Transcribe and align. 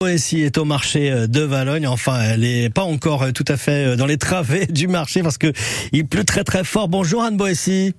Boétie 0.00 0.42
est 0.42 0.58
au 0.58 0.64
marché 0.64 1.10
euh, 1.10 1.26
de 1.26 1.40
Valogne. 1.40 1.88
Enfin, 1.88 2.20
elle 2.20 2.42
n'est 2.42 2.70
pas 2.70 2.84
encore 2.84 3.24
euh, 3.24 3.32
tout 3.32 3.44
à 3.48 3.56
fait 3.56 3.84
euh, 3.84 3.96
dans 3.96 4.06
les 4.06 4.16
travées 4.16 4.66
du 4.70 4.86
marché 4.86 5.24
parce 5.24 5.38
que 5.38 5.52
il 5.90 6.06
pleut 6.06 6.22
très 6.22 6.44
très 6.44 6.62
fort. 6.62 6.86
Bonjour 6.86 7.24
Anne 7.24 7.36
Boétie. 7.36 7.94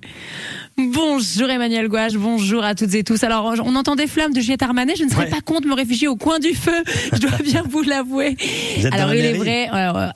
Bonjour 0.81 1.49
Emmanuel 1.49 1.89
Gouache, 1.89 2.13
bonjour 2.13 2.63
à 2.63 2.73
toutes 2.73 2.93
et 2.95 3.03
tous. 3.03 3.21
Alors, 3.25 3.53
on 3.65 3.75
entend 3.75 3.97
des 3.97 4.07
flammes 4.07 4.31
de 4.31 4.39
Juliette 4.39 4.63
Armanet. 4.63 4.95
Je 4.95 5.03
ne 5.03 5.09
serais 5.09 5.25
Ouais. 5.25 5.29
pas 5.29 5.41
contre 5.41 5.67
me 5.67 5.73
réfugier 5.73 6.07
au 6.07 6.15
coin 6.15 6.39
du 6.39 6.53
feu. 6.53 6.71
Je 7.11 7.19
dois 7.19 7.31
bien 7.43 7.63
vous 7.69 7.81
l'avouer. 7.81 8.37
Alors, 8.93 9.09
la 9.09 9.15
il 9.17 9.25
est 9.25 9.33
vrai. 9.33 9.67
alors, 9.67 9.97
euh, 9.97 10.07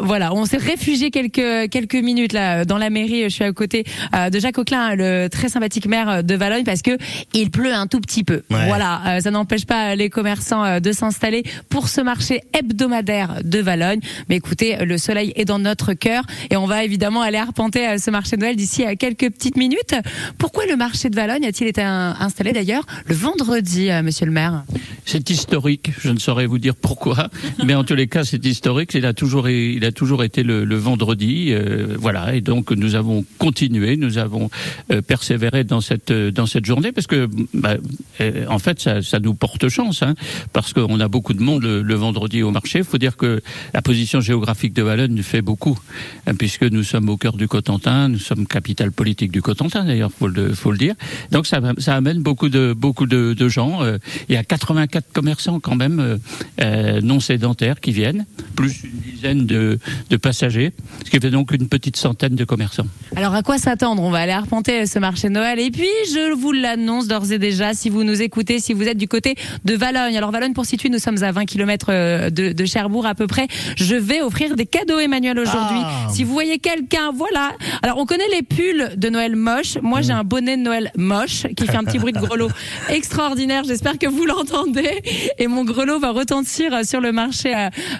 voilà, 0.00 0.34
on 0.34 0.44
s'est 0.44 0.56
réfugié 0.56 1.12
quelques 1.12 1.70
quelques 1.70 1.94
minutes 1.94 2.32
là 2.32 2.64
dans 2.64 2.78
la 2.78 2.90
mairie. 2.90 3.22
Je 3.24 3.28
suis 3.28 3.44
à 3.44 3.52
côté 3.52 3.84
euh, 4.12 4.28
de 4.28 4.40
Jacques 4.40 4.58
Auclin, 4.58 4.96
le 4.96 5.28
très 5.28 5.48
sympathique 5.48 5.86
maire 5.86 6.24
de 6.24 6.34
Valogne, 6.34 6.64
parce 6.64 6.82
que 6.82 6.98
il 7.32 7.52
pleut 7.52 7.72
un 7.72 7.86
tout 7.86 8.00
petit 8.00 8.24
peu. 8.24 8.42
Ouais. 8.50 8.66
Voilà, 8.66 9.00
euh, 9.06 9.20
ça 9.20 9.30
n'empêche 9.30 9.66
pas 9.66 9.94
les 9.94 10.10
commerçants 10.10 10.64
euh, 10.64 10.80
de 10.80 10.90
s'installer 10.90 11.44
pour 11.68 11.88
ce 11.88 12.00
marché 12.00 12.40
hebdomadaire 12.58 13.36
de 13.44 13.60
Valogne. 13.60 14.00
Mais 14.28 14.34
écoutez, 14.36 14.84
le 14.84 14.98
soleil 14.98 15.32
est 15.36 15.44
dans 15.44 15.60
notre 15.60 15.92
cœur 15.92 16.24
et 16.50 16.56
on 16.56 16.66
va 16.66 16.82
évidemment 16.82 17.22
aller 17.22 17.38
arpenter 17.38 17.86
euh, 17.86 17.98
ce 17.98 18.10
marché 18.10 18.34
de 18.36 18.40
Noël 18.42 18.56
d'ici 18.56 18.84
à 18.84 18.96
quelques 18.96 19.30
petites 19.30 19.56
minutes. 19.56 19.94
Pourquoi 20.38 20.66
le 20.66 20.76
marché 20.76 21.10
de 21.10 21.16
Valogne 21.16 21.46
a-t-il 21.46 21.68
été 21.68 21.82
installé 21.82 22.52
d'ailleurs 22.52 22.84
le 23.06 23.14
vendredi, 23.14 23.90
euh, 23.90 24.02
monsieur 24.02 24.26
le 24.26 24.32
maire? 24.32 24.64
C'est 25.10 25.30
historique, 25.30 25.92
je 25.98 26.10
ne 26.10 26.18
saurais 26.18 26.44
vous 26.44 26.58
dire 26.58 26.76
pourquoi, 26.76 27.30
mais 27.64 27.74
en 27.74 27.82
tous 27.82 27.94
les 27.94 28.08
cas 28.08 28.24
c'est 28.24 28.44
historique. 28.44 28.92
Il 28.92 29.06
a 29.06 29.14
toujours, 29.14 29.48
il 29.48 29.82
a 29.86 29.90
toujours 29.90 30.22
été 30.22 30.42
le, 30.42 30.66
le 30.66 30.76
vendredi, 30.76 31.48
euh, 31.48 31.96
voilà. 31.98 32.34
Et 32.34 32.42
donc 32.42 32.72
nous 32.72 32.94
avons 32.94 33.24
continué, 33.38 33.96
nous 33.96 34.18
avons 34.18 34.50
euh, 34.90 35.00
persévéré 35.00 35.64
dans 35.64 35.80
cette 35.80 36.10
euh, 36.10 36.30
dans 36.30 36.44
cette 36.44 36.66
journée 36.66 36.92
parce 36.92 37.06
que, 37.06 37.26
bah, 37.54 37.76
euh, 38.20 38.44
en 38.50 38.58
fait, 38.58 38.80
ça, 38.80 39.00
ça 39.00 39.18
nous 39.18 39.32
porte 39.32 39.70
chance, 39.70 40.02
hein, 40.02 40.14
parce 40.52 40.74
qu'on 40.74 41.00
a 41.00 41.08
beaucoup 41.08 41.32
de 41.32 41.42
monde 41.42 41.62
le, 41.62 41.80
le 41.80 41.94
vendredi 41.94 42.42
au 42.42 42.50
marché. 42.50 42.80
Il 42.80 42.84
faut 42.84 42.98
dire 42.98 43.16
que 43.16 43.40
la 43.72 43.80
position 43.80 44.20
géographique 44.20 44.74
de 44.74 44.82
Valognes 44.82 45.22
fait 45.22 45.40
beaucoup, 45.40 45.78
hein, 46.26 46.34
puisque 46.34 46.64
nous 46.64 46.82
sommes 46.82 47.08
au 47.08 47.16
cœur 47.16 47.38
du 47.38 47.48
Cotentin, 47.48 48.10
nous 48.10 48.18
sommes 48.18 48.46
capitale 48.46 48.92
politique 48.92 49.32
du 49.32 49.40
Cotentin 49.40 49.86
d'ailleurs, 49.86 50.12
faut 50.12 50.28
le 50.28 50.52
faut 50.52 50.70
le 50.70 50.76
dire. 50.76 50.96
Donc 51.30 51.46
ça, 51.46 51.62
ça 51.78 51.94
amène 51.94 52.20
beaucoup 52.20 52.50
de 52.50 52.74
beaucoup 52.76 53.06
de, 53.06 53.32
de 53.32 53.48
gens. 53.48 53.80
Il 54.28 54.34
y 54.34 54.36
a 54.36 54.44
84 54.44 54.97
commerçants 55.12 55.60
quand 55.60 55.74
même 55.74 56.00
euh, 56.00 56.16
euh, 56.60 57.00
non 57.02 57.20
sédentaires 57.20 57.80
qui 57.80 57.92
viennent, 57.92 58.26
plus 58.56 58.84
une 58.84 59.12
dizaine 59.12 59.46
de, 59.46 59.78
de 60.10 60.16
passagers, 60.16 60.72
ce 61.04 61.10
qui 61.10 61.18
fait 61.18 61.30
donc 61.30 61.52
une 61.52 61.68
petite 61.68 61.96
centaine 61.96 62.34
de 62.34 62.44
commerçants. 62.44 62.86
Alors 63.16 63.34
à 63.34 63.42
quoi 63.42 63.58
s'attendre? 63.58 64.02
On 64.02 64.10
va 64.10 64.18
aller 64.18 64.32
arpenter 64.32 64.86
ce 64.86 64.98
marché 64.98 65.28
de 65.28 65.34
Noël 65.34 65.58
et 65.58 65.70
puis 65.70 65.88
je 66.12 66.34
vous 66.34 66.52
l'annonce 66.52 67.08
d'ores 67.08 67.32
et 67.32 67.38
déjà 67.38 67.74
si 67.74 67.90
vous 67.90 68.04
nous 68.04 68.22
écoutez, 68.22 68.60
si 68.60 68.72
vous 68.72 68.84
êtes 68.84 68.98
du 68.98 69.08
côté 69.08 69.34
de 69.64 69.74
Valogne. 69.74 70.16
Alors 70.16 70.30
Valogne 70.30 70.52
pour 70.52 70.66
situer, 70.66 70.88
nous 70.88 70.98
sommes 70.98 71.22
à 71.22 71.32
20 71.32 71.44
km 71.46 72.30
de, 72.30 72.52
de 72.52 72.64
Cherbourg 72.64 73.06
à 73.06 73.14
peu 73.14 73.26
près. 73.26 73.48
Je 73.76 73.94
vais 73.94 74.22
offrir 74.22 74.56
des 74.56 74.66
cadeaux 74.66 74.98
Emmanuel 74.98 75.38
aujourd'hui. 75.38 75.80
Ah. 75.82 76.08
Si 76.12 76.24
vous 76.24 76.32
voyez 76.32 76.58
quelqu'un, 76.58 77.12
voilà. 77.14 77.52
Alors 77.82 77.98
on 77.98 78.06
connaît 78.06 78.28
les 78.32 78.42
pulls 78.42 78.90
de 78.96 79.08
Noël 79.08 79.36
moches. 79.36 79.78
Moi 79.82 80.02
j'ai 80.02 80.12
un 80.12 80.24
bonnet 80.24 80.56
de 80.56 80.62
Noël 80.62 80.92
moche 80.96 81.46
qui 81.56 81.66
fait 81.66 81.76
un 81.76 81.84
petit 81.84 81.98
bruit 81.98 82.12
de 82.12 82.18
grelot 82.18 82.48
extraordinaire. 82.88 83.64
J'espère 83.64 83.98
que 83.98 84.06
vous 84.06 84.24
l'entendez. 84.24 84.87
Et 85.38 85.46
mon 85.46 85.64
grelot 85.64 85.98
va 85.98 86.10
retentir 86.10 86.84
sur 86.84 87.00
le 87.00 87.12
marché 87.12 87.54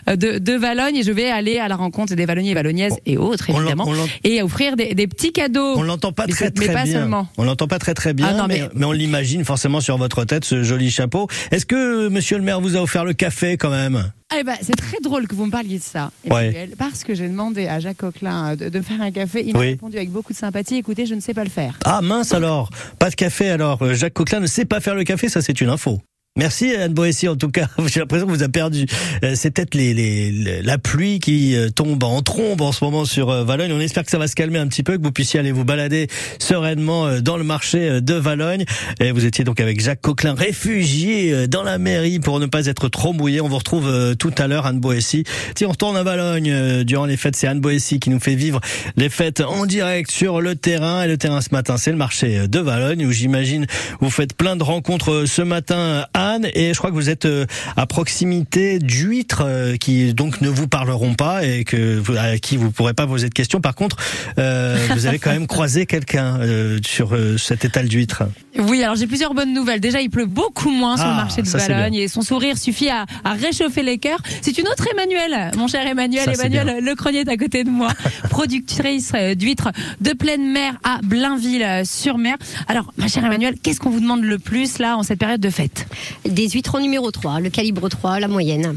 euh, 0.08 0.16
de, 0.16 0.38
de 0.38 0.52
Valogne 0.54 0.96
et 0.96 1.02
je 1.02 1.12
vais 1.12 1.30
aller 1.30 1.58
à 1.58 1.68
la 1.68 1.76
rencontre 1.76 2.14
des 2.14 2.26
Valognais 2.26 2.50
et 2.50 2.54
Valognaises 2.54 2.96
et 3.06 3.16
autres 3.16 3.46
On 3.48 3.52
l'en- 3.54 3.58
évidemment 3.60 3.84
on 3.88 3.92
l'en- 3.92 4.06
et 4.24 4.42
offrir 4.42 4.76
des, 4.76 4.94
des 4.94 5.06
petits 5.06 5.32
cadeaux. 5.32 5.74
On 5.76 5.82
l'entend 5.82 6.12
pas 6.12 6.26
très 6.26 6.50
très 6.50 6.66
mais 6.68 6.72
pas 6.74 6.84
bien. 6.84 6.92
seulement. 6.92 7.28
On 7.38 7.44
l'entend 7.44 7.66
pas 7.68 7.78
très 7.78 7.94
très 7.94 8.12
bien, 8.14 8.28
Ah 8.30 8.34
non, 8.34 8.46
mais, 8.48 8.60
mais- 8.60 8.68
mais 8.74 8.84
on 8.86 8.92
l'imagine 8.92 9.44
forcément 9.44 9.80
sur 9.80 9.96
votre 9.98 10.24
tête 10.24 10.44
ce 10.44 10.62
joli 10.62 10.90
chapeau. 10.90 11.28
Est-ce 11.50 11.66
que 11.66 12.08
Monsieur 12.08 12.36
le 12.38 12.42
Maire 12.44 12.60
vous 12.60 12.76
a 12.76 12.80
offert 12.80 13.04
le 13.04 13.12
café 13.12 13.56
quand 13.56 13.70
même? 13.70 14.10
Eh 14.38 14.44
ben, 14.44 14.56
c'est 14.60 14.76
très 14.76 14.98
drôle 15.02 15.26
que 15.26 15.34
vous 15.34 15.46
me 15.46 15.50
parliez 15.50 15.78
de 15.78 15.82
ça, 15.82 16.10
Ouais. 16.28 16.68
Parce 16.78 17.02
que 17.02 17.14
j'ai 17.14 17.28
demandé 17.28 17.66
à 17.66 17.80
Jacques 17.80 17.96
Coquelin 17.96 18.52
euh, 18.60 18.68
de, 18.68 18.80
faire 18.82 19.00
un 19.00 19.10
café. 19.10 19.42
Il 19.46 19.54
m'a 19.54 19.60
Oui. 19.60 19.66
répondu 19.70 19.96
avec 19.96 20.10
beaucoup 20.10 20.34
de 20.34 20.38
sympathie. 20.38 20.76
Écoutez, 20.76 21.06
je 21.06 21.14
ne 21.14 21.20
sais 21.20 21.32
pas 21.32 21.44
le 21.44 21.50
faire. 21.50 21.78
Ah 21.86 22.02
mince 22.02 22.34
alors, 22.34 22.68
pas 22.98 23.08
de 23.08 23.14
café 23.14 23.48
alors. 23.48 23.80
Euh, 23.82 23.94
Jacques 23.94 24.12
Coquelin 24.12 24.40
ne 24.40 24.46
sait 24.46 24.66
pas 24.66 24.80
faire 24.80 24.94
le 24.94 25.04
café, 25.04 25.30
ça 25.30 25.40
c'est 25.40 25.58
une 25.62 25.70
info. 25.70 25.98
Merci 26.38 26.72
Anne 26.72 26.94
Boétie 26.94 27.26
en 27.26 27.34
tout 27.34 27.50
cas. 27.50 27.66
J'ai 27.86 27.98
l'impression 27.98 28.26
que 28.28 28.32
vous 28.32 28.42
avez 28.42 28.52
perdu. 28.52 28.86
Euh, 29.24 29.32
C'est 29.34 29.50
peut-être 29.50 29.74
les, 29.74 29.92
les, 29.92 30.62
la 30.62 30.78
pluie 30.78 31.18
qui 31.18 31.56
euh, 31.56 31.68
tombe 31.68 32.04
en 32.04 32.22
trombe 32.22 32.60
en 32.60 32.70
ce 32.70 32.84
moment 32.84 33.04
sur 33.04 33.30
euh, 33.30 33.42
Valogne. 33.42 33.72
On 33.72 33.80
espère 33.80 34.04
que 34.04 34.10
ça 34.10 34.18
va 34.18 34.28
se 34.28 34.36
calmer 34.36 34.60
un 34.60 34.68
petit 34.68 34.84
peu, 34.84 34.96
que 34.96 35.02
vous 35.02 35.10
puissiez 35.10 35.40
aller 35.40 35.50
vous 35.50 35.64
balader 35.64 36.06
sereinement 36.38 37.20
dans 37.20 37.36
le 37.36 37.42
marché 37.42 38.00
de 38.00 38.14
Valogne. 38.14 38.64
Et 39.00 39.10
vous 39.10 39.26
étiez 39.26 39.44
donc 39.44 39.58
avec 39.58 39.80
Jacques 39.80 40.00
Coquelin, 40.00 40.34
réfugié 40.34 41.48
dans 41.48 41.64
la 41.64 41.78
mairie 41.78 42.20
pour 42.20 42.38
ne 42.38 42.46
pas 42.46 42.66
être 42.66 42.88
trop 42.88 43.12
mouillé. 43.12 43.40
On 43.40 43.48
vous 43.48 43.58
retrouve 43.58 44.14
tout 44.16 44.32
à 44.38 44.46
l'heure 44.46 44.66
Anne 44.66 44.78
Boétie. 44.78 45.24
Tiens, 45.56 45.66
on 45.66 45.72
retourne 45.72 45.96
à 45.96 46.04
Valogne 46.04 46.84
durant 46.84 47.06
les 47.06 47.16
fêtes. 47.16 47.34
C'est 47.34 47.48
Anne 47.48 47.60
Boétie 47.60 47.98
qui 47.98 48.10
nous 48.10 48.20
fait 48.20 48.36
vivre 48.36 48.60
les 48.96 49.08
fêtes 49.08 49.40
en 49.40 49.66
direct 49.66 50.10
sur 50.10 50.40
le 50.40 50.54
terrain. 50.54 51.02
Et 51.02 51.08
le 51.08 51.18
terrain 51.18 51.40
ce 51.40 51.50
matin, 51.50 51.76
c'est 51.76 51.90
le 51.90 51.96
marché 51.96 52.46
de 52.46 52.58
Valogne 52.60 53.04
où 53.06 53.10
j'imagine 53.10 53.66
vous 54.00 54.10
faites 54.10 54.34
plein 54.34 54.54
de 54.54 54.62
rencontres 54.62 55.24
ce 55.26 55.42
matin, 55.42 56.06
Et 56.54 56.72
je 56.74 56.78
crois 56.78 56.90
que 56.90 56.94
vous 56.94 57.10
êtes 57.10 57.24
euh, 57.24 57.46
à 57.76 57.86
proximité 57.86 58.78
d'huîtres 58.78 59.42
euh, 59.44 59.76
qui 59.76 60.14
donc 60.14 60.40
ne 60.40 60.48
vous 60.48 60.68
parleront 60.68 61.14
pas 61.14 61.44
et 61.44 61.64
que 61.64 62.02
à 62.16 62.38
qui 62.38 62.56
vous 62.56 62.70
pourrez 62.70 62.94
pas 62.94 63.06
poser 63.06 63.28
de 63.28 63.34
questions. 63.34 63.60
Par 63.60 63.74
contre, 63.74 63.96
euh, 64.38 64.76
vous 64.94 65.06
avez 65.06 65.18
quand 65.18 65.30
même 65.30 65.46
croisé 65.46 65.86
quelqu'un 65.86 66.40
euh, 66.40 66.78
sur 66.86 67.14
euh, 67.14 67.36
cet 67.38 67.64
étal 67.64 67.88
d'huîtres. 67.88 68.24
Oui, 68.58 68.82
alors 68.82 68.96
j'ai 68.96 69.06
plusieurs 69.06 69.34
bonnes 69.34 69.54
nouvelles. 69.54 69.80
Déjà, 69.80 70.00
il 70.00 70.10
pleut 70.10 70.26
beaucoup 70.26 70.70
moins 70.70 70.96
sur 70.96 71.06
Ah, 71.06 71.10
le 71.10 71.16
marché 71.16 71.42
de 71.42 71.48
Valogne 71.48 71.94
et 71.94 72.08
son 72.08 72.22
sourire 72.22 72.58
suffit 72.58 72.88
à, 72.88 73.06
à 73.24 73.34
réchauffer 73.34 73.82
les 73.82 73.98
cœurs. 73.98 74.20
C'est 74.42 74.58
une 74.58 74.68
autre 74.68 74.86
Emmanuel, 74.92 75.50
mon 75.56 75.68
cher 75.68 75.86
Emmanuel. 75.86 76.24
Ça, 76.24 76.32
Emmanuel 76.32 76.82
Le 76.82 76.94
Cronier 76.94 77.20
est 77.20 77.28
à 77.28 77.36
côté 77.36 77.64
de 77.64 77.70
moi, 77.70 77.90
productrice 78.30 79.12
d'huîtres 79.36 79.70
de 80.00 80.12
pleine 80.12 80.50
mer 80.50 80.74
à 80.82 80.98
Blainville-sur-Mer. 81.02 82.36
Alors, 82.66 82.92
ma 82.96 83.08
chère 83.08 83.24
Emmanuel, 83.24 83.54
qu'est-ce 83.62 83.80
qu'on 83.80 83.90
vous 83.90 84.00
demande 84.00 84.22
le 84.22 84.38
plus 84.38 84.78
là 84.78 84.96
en 84.96 85.02
cette 85.02 85.18
période 85.18 85.40
de 85.40 85.50
fête? 85.50 85.86
Des 86.24 86.48
huîtres 86.48 86.74
en 86.74 86.80
numéro 86.80 87.10
3, 87.10 87.40
le 87.40 87.50
calibre 87.50 87.88
3, 87.88 88.20
la 88.20 88.28
moyenne. 88.28 88.76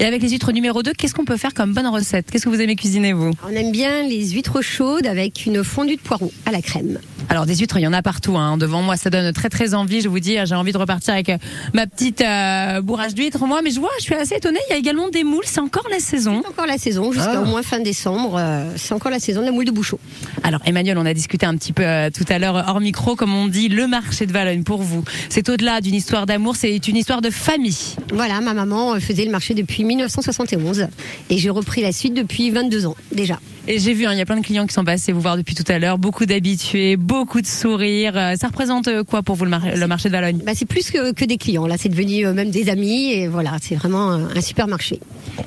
Et 0.00 0.06
avec 0.06 0.22
les 0.22 0.30
huîtres 0.30 0.50
numéro 0.52 0.82
2, 0.82 0.94
qu'est-ce 0.94 1.12
qu'on 1.12 1.26
peut 1.26 1.36
faire 1.36 1.52
comme 1.52 1.74
bonne 1.74 1.86
recette? 1.86 2.30
Qu'est-ce 2.30 2.44
que 2.44 2.48
vous 2.48 2.60
aimez 2.62 2.74
cuisiner, 2.74 3.12
vous? 3.12 3.32
On 3.46 3.50
aime 3.54 3.70
bien 3.70 4.02
les 4.02 4.30
huîtres 4.30 4.62
chaudes 4.62 5.06
avec 5.06 5.44
une 5.44 5.62
fondue 5.62 5.96
de 5.96 6.00
poireaux 6.00 6.32
à 6.46 6.52
la 6.52 6.62
crème. 6.62 6.98
Alors 7.28 7.44
des 7.44 7.54
huîtres, 7.56 7.76
il 7.78 7.82
y 7.82 7.86
en 7.86 7.92
a 7.92 8.00
partout. 8.00 8.38
Hein. 8.38 8.56
Devant 8.56 8.80
moi, 8.80 8.96
ça 8.96 9.10
donne 9.10 9.30
très 9.34 9.50
très 9.50 9.74
envie. 9.74 10.00
Je 10.00 10.08
vous 10.08 10.18
dis, 10.18 10.38
j'ai 10.46 10.54
envie 10.54 10.72
de 10.72 10.78
repartir 10.78 11.12
avec 11.12 11.28
euh, 11.28 11.36
ma 11.74 11.86
petite 11.86 12.22
euh, 12.22 12.80
bourrage 12.80 13.14
d'huîtres. 13.14 13.44
Moi, 13.46 13.60
mais 13.62 13.70
je 13.70 13.78
vois, 13.78 13.90
je 13.98 14.04
suis 14.04 14.14
assez 14.14 14.36
étonnée. 14.36 14.58
Il 14.70 14.72
y 14.72 14.74
a 14.74 14.78
également 14.78 15.10
des 15.10 15.22
moules. 15.22 15.44
C'est 15.44 15.60
encore 15.60 15.86
la 15.90 15.98
saison. 16.00 16.40
C'est 16.42 16.48
encore 16.48 16.66
la 16.66 16.78
saison, 16.78 17.12
jusqu'à 17.12 17.32
Ah. 17.36 17.42
au 17.42 17.44
moins 17.44 17.62
fin 17.62 17.78
décembre. 17.80 18.36
euh, 18.38 18.72
c'est 18.76 18.94
encore 18.94 19.10
la 19.10 19.20
saison 19.20 19.42
de 19.42 19.46
la 19.46 19.52
moule 19.52 19.66
de 19.66 19.70
bouchon. 19.70 19.98
Alors 20.44 20.60
Emmanuel, 20.64 20.96
on 20.96 21.04
a 21.04 21.12
discuté 21.12 21.44
un 21.44 21.56
petit 21.56 21.74
peu 21.74 21.84
euh, 21.84 22.08
tout 22.08 22.24
à 22.30 22.38
l'heure 22.38 22.64
hors 22.68 22.80
micro, 22.80 23.16
comme 23.16 23.34
on 23.34 23.48
dit, 23.48 23.68
le 23.68 23.86
marché 23.86 24.24
de 24.24 24.32
Valogne 24.32 24.62
pour 24.62 24.80
vous. 24.82 25.04
C'est 25.28 25.46
au-delà 25.50 25.82
d'une 25.82 25.94
histoire 25.94 26.24
d'amour, 26.24 26.56
c'est 26.56 26.88
une 26.88 26.96
histoire 26.96 27.20
de 27.20 27.28
famille. 27.28 27.76
Voilà, 28.14 28.40
ma 28.40 28.54
maman 28.54 28.98
faisait 28.98 29.26
le 29.26 29.30
marché 29.30 29.52
depuis 29.52 29.84
1971 29.90 30.86
et 31.30 31.38
j'ai 31.38 31.50
repris 31.50 31.82
la 31.82 31.92
suite 31.92 32.14
depuis 32.14 32.50
22 32.50 32.86
ans 32.86 32.96
déjà. 33.12 33.40
Et 33.68 33.78
j'ai 33.78 33.92
vu, 33.92 34.06
hein, 34.06 34.12
il 34.12 34.18
y 34.18 34.20
a 34.20 34.26
plein 34.26 34.36
de 34.38 34.44
clients 34.44 34.66
qui 34.66 34.72
sont 34.74 34.84
passés 34.84 35.12
vous 35.12 35.20
voir 35.20 35.36
depuis 35.36 35.54
tout 35.54 35.64
à 35.70 35.78
l'heure, 35.78 35.98
beaucoup 35.98 36.24
d'habitués, 36.26 36.96
beaucoup 36.96 37.40
de 37.40 37.46
sourires. 37.46 38.16
Euh, 38.16 38.34
Ça 38.40 38.48
représente 38.48 38.88
euh, 38.88 39.04
quoi 39.04 39.22
pour 39.22 39.36
vous 39.36 39.44
le, 39.44 39.50
mar- 39.50 39.62
le 39.76 39.86
marché 39.86 40.08
de 40.08 40.12
Valogne? 40.14 40.40
Bah, 40.44 40.52
c'est 40.54 40.64
plus 40.66 40.90
que, 40.90 41.12
que 41.12 41.24
des 41.24 41.36
clients, 41.36 41.66
là 41.66 41.76
c'est 41.78 41.88
devenu 41.90 42.26
euh, 42.26 42.32
même 42.32 42.50
des 42.50 42.68
amis 42.70 43.12
et 43.12 43.28
voilà, 43.28 43.52
c'est 43.62 43.74
vraiment 43.76 44.10
un, 44.10 44.34
un 44.36 44.40
super 44.40 44.66
marché. 44.66 44.98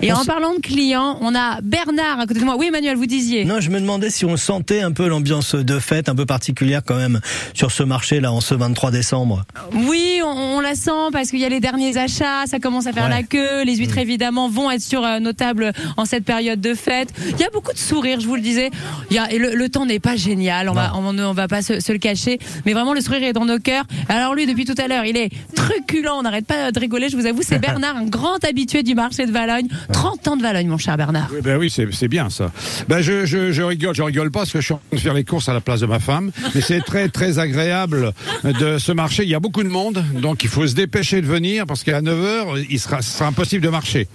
Et 0.01 0.13
On 0.13 0.17
en 0.17 0.25
parlant 0.25 0.53
de 0.53 0.59
clients, 0.59 1.17
on 1.21 1.35
a 1.35 1.59
Bernard 1.61 2.19
à 2.19 2.25
côté 2.27 2.39
de 2.39 2.45
moi. 2.45 2.55
Oui 2.57 2.67
Emmanuel, 2.67 2.95
vous 2.95 3.05
disiez. 3.07 3.45
Non, 3.45 3.59
je 3.59 3.69
me 3.71 3.79
demandais 3.79 4.09
si 4.09 4.25
on 4.25 4.37
sentait 4.37 4.81
un 4.81 4.91
peu 4.91 5.07
l'ambiance 5.07 5.55
de 5.55 5.79
fête 5.79 6.07
un 6.07 6.15
peu 6.15 6.25
particulière 6.25 6.81
quand 6.85 6.95
même 6.95 7.19
sur 7.53 7.71
ce 7.71 7.83
marché 7.83 8.19
là 8.21 8.31
en 8.31 8.41
ce 8.41 8.53
23 8.55 8.91
décembre. 8.91 9.43
Oui, 9.73 10.19
on, 10.23 10.29
on 10.57 10.59
la 10.61 10.75
sent 10.75 10.91
parce 11.11 11.29
qu'il 11.29 11.39
y 11.39 11.45
a 11.45 11.49
les 11.49 11.59
derniers 11.59 11.97
achats, 11.97 12.45
ça 12.45 12.59
commence 12.59 12.85
à 12.87 12.93
faire 12.93 13.03
Ouais. 13.05 13.09
la 13.09 13.23
queue. 13.23 13.63
Les 13.65 13.75
huîtres 13.75 13.97
évidemment 13.97 14.49
vont 14.49 14.69
être 14.71 14.81
sur 14.81 15.03
euh, 15.03 15.19
nos 15.19 15.33
tables 15.33 15.73
en 15.97 16.05
cette 16.05 16.23
période 16.25 16.61
de 16.61 16.73
fête. 16.75 17.09
Il 17.31 17.39
y 17.39 17.43
a 17.43 17.49
beaucoup 17.51 17.73
de 17.73 17.77
sourires, 17.77 18.02
je 18.19 18.27
vous 18.27 18.35
le 18.35 18.41
disais. 18.41 18.69
Il 19.09 19.15
y 19.15 19.19
a, 19.19 19.31
et 19.31 19.37
le, 19.37 19.55
le 19.55 19.69
temps 19.69 19.85
n'est 19.85 19.99
pas 19.99 20.15
génial, 20.15 20.69
on 20.69 20.73
va, 20.73 20.93
on, 20.95 21.17
on 21.17 21.33
va 21.33 21.47
pas 21.47 21.61
se, 21.61 21.79
se 21.79 21.91
le 21.91 21.97
cacher, 21.97 22.39
mais 22.65 22.73
vraiment 22.73 22.93
le 22.93 23.01
sourire 23.01 23.23
est 23.23 23.33
dans 23.33 23.45
nos 23.45 23.59
cœurs. 23.59 23.85
Alors 24.09 24.35
lui, 24.35 24.45
depuis 24.45 24.65
tout 24.65 24.75
à 24.77 24.87
l'heure, 24.87 25.05
il 25.05 25.17
est 25.17 25.29
truculent, 25.55 26.17
on 26.17 26.23
n'arrête 26.23 26.45
pas 26.45 26.71
de 26.71 26.79
rigoler. 26.79 27.09
Je 27.09 27.17
vous 27.17 27.25
avoue, 27.25 27.41
c'est 27.41 27.59
Bernard, 27.61 27.97
un 27.97 28.05
grand 28.05 28.43
habitué 28.43 28.83
du 28.83 28.95
marché 28.95 29.25
de 29.25 29.31
Valogne. 29.31 29.67
30 29.91 30.27
ans 30.27 30.37
de 30.37 30.41
Valogne, 30.41 30.67
mon 30.67 30.77
cher 30.77 30.97
Bernard. 30.97 31.29
Oui, 31.33 31.41
ben 31.41 31.57
oui, 31.57 31.69
c'est 31.69 32.07
bien 32.07 32.29
ça. 32.29 32.51
Ben 32.87 33.01
je, 33.01 33.25
je, 33.25 33.51
je 33.51 33.61
rigole, 33.61 33.95
je 33.95 34.03
rigole 34.03 34.31
pas 34.31 34.41
parce 34.41 34.51
que 34.51 34.59
je 34.59 34.65
suis 34.65 34.73
en 34.73 34.77
train 34.77 34.97
de 34.97 35.01
faire 35.01 35.13
les 35.13 35.23
courses 35.23 35.49
à 35.49 35.53
la 35.53 35.61
place 35.61 35.79
de 35.79 35.85
ma 35.85 35.99
femme, 35.99 36.31
mais 36.53 36.61
c'est 36.61 36.81
très 36.81 37.09
très 37.09 37.39
agréable 37.39 38.13
de 38.43 38.77
ce 38.77 38.91
marché. 38.91 39.23
Il 39.23 39.29
y 39.29 39.35
a 39.35 39.39
beaucoup 39.39 39.63
de 39.63 39.69
monde, 39.69 40.03
donc 40.21 40.43
il 40.43 40.49
faut 40.49 40.67
se 40.67 40.75
dépêcher 40.75 41.21
de 41.21 41.27
venir 41.27 41.65
parce 41.65 41.83
qu'à 41.83 42.01
9 42.01 42.19
h 42.19 42.65
il 42.69 42.79
sera, 42.79 42.99
impossible 43.27 43.63
de 43.63 43.69
marcher. 43.69 44.07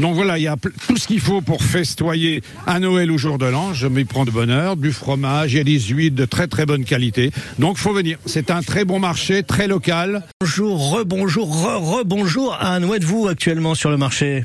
Donc 0.00 0.14
voilà, 0.14 0.38
il 0.38 0.42
y 0.42 0.48
a 0.48 0.56
tout 0.86 0.96
ce 0.96 1.06
qu'il 1.06 1.20
faut 1.20 1.40
pour 1.40 1.62
festoyer 1.62 2.42
à 2.66 2.80
Noël 2.80 3.10
aujourd'hui. 3.10 3.27
De 3.36 3.44
l'an. 3.44 3.74
Je 3.74 3.86
m'y 3.86 4.04
prends 4.04 4.24
de 4.24 4.30
bonne 4.30 4.48
heure, 4.48 4.76
du 4.76 4.92
fromage, 4.92 5.52
il 5.52 5.58
y 5.58 5.60
a 5.60 5.64
des 5.64 5.78
huiles 5.78 6.14
de 6.14 6.24
très 6.24 6.46
très 6.46 6.64
bonne 6.64 6.84
qualité. 6.84 7.30
Donc 7.58 7.76
faut 7.76 7.92
venir. 7.92 8.18
C'est 8.24 8.50
un 8.50 8.62
très 8.62 8.86
bon 8.86 8.98
marché, 8.98 9.42
très 9.42 9.66
local. 9.66 10.22
Bonjour, 10.40 10.92
rebonjour, 10.92 11.48
re-rebonjour. 11.48 12.56
Anne, 12.58 12.86
où 12.86 12.94
êtes-vous 12.94 13.28
actuellement 13.28 13.74
sur 13.74 13.90
le 13.90 13.98
marché? 13.98 14.44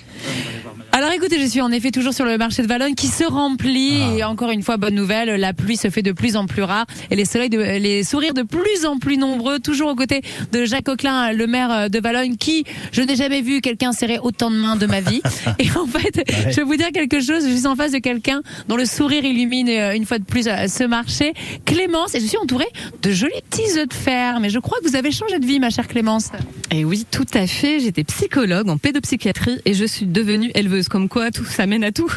Alors 1.04 1.16
écoutez, 1.16 1.38
je 1.38 1.46
suis 1.46 1.60
en 1.60 1.70
effet 1.74 1.92
toujours 1.92 2.14
sur 2.14 2.24
le 2.24 2.38
marché 2.38 2.62
de 2.62 2.68
Valognes 2.68 2.96
qui 2.96 3.08
se 3.08 3.26
remplit 3.26 4.00
Ah. 4.02 4.18
et 4.20 4.24
encore 4.24 4.52
une 4.52 4.64
fois 4.64 4.78
bonne 4.78 4.96
nouvelle, 4.96 5.38
la 5.38 5.52
pluie 5.52 5.76
se 5.76 5.90
fait 5.90 6.02
de 6.02 6.14
plus 6.14 6.38
en 6.38 6.46
plus 6.46 6.64
rare 6.64 6.86
et 7.12 7.18
les 7.18 7.26
soleils 7.26 7.50
de, 7.50 7.58
les 7.58 8.06
sourires 8.06 8.34
de 8.34 8.44
plus 8.44 8.86
en 8.86 9.00
plus 9.00 9.18
nombreux, 9.18 9.60
toujours 9.60 9.90
aux 9.90 9.96
côtés 9.96 10.22
de 10.54 10.64
Jacques 10.64 10.86
Coquelin, 10.86 11.34
le 11.34 11.46
maire 11.46 11.90
de 11.90 12.00
Valognes 12.00 12.38
qui 12.38 12.64
je 12.94 13.02
n'ai 13.02 13.18
jamais 13.18 13.42
vu 13.42 13.60
quelqu'un 13.60 13.92
serrer 13.92 14.18
autant 14.18 14.50
de 14.50 14.56
mains 14.56 14.78
de 14.78 14.86
ma 14.86 15.02
vie. 15.02 15.22
et 15.60 15.68
en 15.72 15.86
fait, 15.88 16.24
je 16.50 16.56
vais 16.56 16.64
vous 16.64 16.78
dire 16.78 16.94
quelque 16.94 17.20
chose, 17.20 17.50
je 17.50 17.54
suis 17.54 17.68
en 17.68 17.76
face 17.76 17.92
de 17.92 17.98
quelqu'un 17.98 18.42
dont 18.70 18.78
le 18.78 18.86
sourire 18.86 19.26
illumine 19.26 19.68
euh, 19.68 19.96
une 19.96 20.06
fois 20.06 20.20
de 20.20 20.24
plus 20.24 20.48
euh, 20.48 20.68
ce 20.70 20.86
marché, 20.86 21.34
Clémence 21.66 22.16
et 22.16 22.22
je 22.22 22.28
suis 22.28 22.38
entourée 22.38 22.70
de 23.02 23.12
jolis 23.12 23.34
petits 23.50 23.78
œufs 23.78 23.90
de 23.90 23.94
fer, 23.94 24.40
mais 24.40 24.50
je 24.50 24.60
crois 24.60 24.78
que 24.82 24.88
vous 24.88 24.96
avez 24.96 25.12
changé 25.12 25.38
de 25.40 25.46
vie 25.46 25.60
ma 25.60 25.70
chère 25.70 25.90
Clémence. 25.90 26.30
Et 26.72 26.86
oui, 26.86 27.06
tout 27.12 27.26
à 27.34 27.46
fait. 27.46 27.82
J'étais 27.82 28.06
psychologue 28.06 28.70
en 28.70 28.78
pédopsychiatrie 28.78 29.60
et 29.66 29.74
je 29.74 29.84
suis 29.84 30.06
devenue 30.06 30.50
éleveuse. 30.56 30.88
Comme 30.94 31.10
quoi, 31.10 31.32
tout 31.32 31.44
ça 31.44 31.66
mène 31.66 31.84
à 31.84 31.92
tout. 31.92 32.12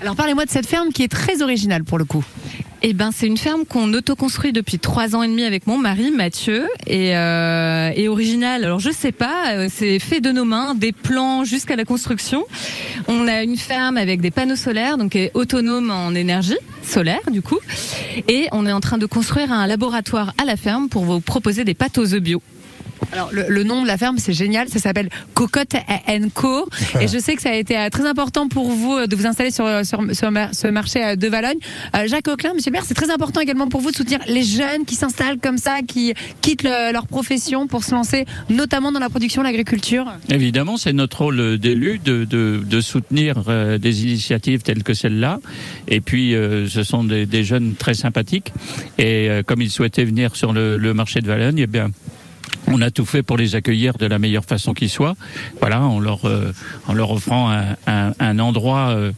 Alors 0.00 0.16
parlez-moi 0.16 0.46
de 0.46 0.50
cette 0.50 0.66
ferme 0.66 0.88
qui 0.92 1.04
est 1.04 1.08
très 1.08 1.42
originale 1.42 1.84
pour 1.84 1.96
le 1.96 2.04
coup. 2.04 2.24
Eh 2.82 2.92
ben, 2.92 3.12
c'est 3.14 3.28
une 3.28 3.36
ferme 3.36 3.64
qu'on 3.64 3.94
autoconstruit 3.94 4.52
depuis 4.52 4.80
trois 4.80 5.14
ans 5.14 5.22
et 5.22 5.28
demi 5.28 5.44
avec 5.44 5.68
mon 5.68 5.78
mari 5.78 6.10
Mathieu 6.10 6.66
et, 6.88 7.16
euh, 7.16 7.92
et 7.94 8.08
original. 8.08 8.64
Alors 8.64 8.80
je 8.80 8.90
sais 8.90 9.12
pas, 9.12 9.52
euh, 9.52 9.68
c'est 9.72 10.00
fait 10.00 10.20
de 10.20 10.32
nos 10.32 10.44
mains, 10.44 10.74
des 10.74 10.90
plans 10.90 11.44
jusqu'à 11.44 11.76
la 11.76 11.84
construction. 11.84 12.44
On 13.06 13.28
a 13.28 13.44
une 13.44 13.56
ferme 13.56 13.96
avec 13.96 14.20
des 14.20 14.32
panneaux 14.32 14.56
solaires, 14.56 14.98
donc 14.98 15.12
qui 15.12 15.18
est 15.18 15.30
autonome 15.34 15.92
en 15.92 16.12
énergie 16.12 16.58
solaire 16.82 17.30
du 17.30 17.42
coup, 17.42 17.60
et 18.26 18.48
on 18.50 18.66
est 18.66 18.72
en 18.72 18.80
train 18.80 18.98
de 18.98 19.06
construire 19.06 19.52
un 19.52 19.68
laboratoire 19.68 20.34
à 20.42 20.44
la 20.44 20.56
ferme 20.56 20.88
pour 20.88 21.04
vous 21.04 21.20
proposer 21.20 21.62
des 21.62 21.74
pâtes 21.74 21.98
aux 21.98 22.12
œufs 22.12 22.20
bio. 22.20 22.42
Alors 23.12 23.30
le, 23.32 23.46
le 23.48 23.62
nom 23.64 23.82
de 23.82 23.86
la 23.86 23.96
ferme 23.96 24.18
c'est 24.18 24.32
génial, 24.32 24.68
ça 24.68 24.78
s'appelle 24.78 25.08
Cocotte 25.34 25.74
Co 26.34 26.68
et 27.00 27.08
je 27.08 27.18
sais 27.18 27.34
que 27.36 27.42
ça 27.42 27.50
a 27.50 27.54
été 27.54 27.76
euh, 27.78 27.88
très 27.88 28.06
important 28.06 28.48
pour 28.48 28.70
vous 28.70 28.94
euh, 28.94 29.06
de 29.06 29.14
vous 29.16 29.26
installer 29.26 29.50
sur, 29.50 29.66
sur, 29.84 30.02
sur 30.14 30.30
ma- 30.30 30.52
ce 30.52 30.66
marché 30.68 31.04
euh, 31.04 31.16
de 31.16 31.28
Valogne. 31.28 31.58
Euh, 31.94 32.06
Jacques 32.08 32.28
Auclin, 32.28 32.52
Monsieur 32.54 32.70
le 32.70 32.74
maire, 32.74 32.84
c'est 32.86 32.94
très 32.94 33.10
important 33.10 33.40
également 33.40 33.68
pour 33.68 33.80
vous 33.80 33.90
de 33.90 33.96
soutenir 33.96 34.20
les 34.26 34.42
jeunes 34.42 34.84
qui 34.86 34.94
s'installent 34.94 35.38
comme 35.38 35.58
ça, 35.58 35.78
qui 35.86 36.14
quittent 36.40 36.62
le- 36.62 36.92
leur 36.92 37.06
profession 37.06 37.66
pour 37.66 37.84
se 37.84 37.94
lancer 37.94 38.24
notamment 38.50 38.92
dans 38.92 39.00
la 39.00 39.08
production, 39.08 39.42
l'agriculture. 39.42 40.06
Évidemment, 40.30 40.76
c'est 40.76 40.92
notre 40.92 41.22
rôle 41.22 41.58
d'élu 41.58 41.98
de, 42.04 42.24
de, 42.24 42.60
de 42.64 42.80
soutenir 42.80 43.42
euh, 43.48 43.78
des 43.78 44.04
initiatives 44.04 44.62
telles 44.62 44.82
que 44.82 44.94
celle-là. 44.94 45.40
Et 45.88 46.00
puis, 46.00 46.34
euh, 46.34 46.68
ce 46.68 46.82
sont 46.82 47.04
des, 47.04 47.26
des 47.26 47.44
jeunes 47.44 47.74
très 47.74 47.94
sympathiques. 47.94 48.52
Et 48.98 49.28
euh, 49.30 49.42
comme 49.42 49.62
ils 49.62 49.70
souhaitaient 49.70 50.04
venir 50.04 50.36
sur 50.36 50.52
le, 50.52 50.76
le 50.76 50.94
marché 50.94 51.20
de 51.20 51.26
Valogne, 51.26 51.58
eh 51.58 51.66
bien, 51.66 51.90
on 52.66 52.80
a 52.80 52.90
tout 52.90 53.06
fait 53.06 53.22
pour 53.22 53.36
les 53.36 53.54
accueillir 53.54 53.94
de 53.94 54.06
la 54.06 54.18
meilleure 54.18 54.44
façon 54.44 54.74
qui 54.74 54.88
soit. 54.88 55.14
Voilà, 55.60 55.82
en 55.82 56.00
leur 56.00 56.26
euh, 56.26 56.52
offrant 56.88 57.50
un 57.86 58.38
endroit 58.38 58.90
euh, 58.90 59.12